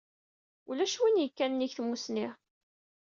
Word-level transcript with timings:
Ulac 0.69 0.93
win 1.01 1.21
yekkan 1.23 1.51
nnig 1.53 1.73
tamusni. 1.75 2.27